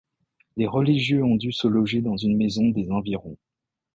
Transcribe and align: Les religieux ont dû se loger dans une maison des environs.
Les 0.57 0.65
religieux 0.65 1.23
ont 1.23 1.35
dû 1.35 1.51
se 1.51 1.67
loger 1.67 2.01
dans 2.01 2.17
une 2.17 2.35
maison 2.35 2.69
des 2.69 2.89
environs. 2.89 3.37